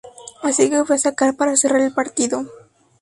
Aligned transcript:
Así 0.47 0.63
que 0.69 0.85
fui 0.87 0.95
a 0.97 1.05
sacar 1.07 1.31
para 1.39 1.59
cerrar 1.61 1.81
el 1.83 1.93
partido" 1.99 2.37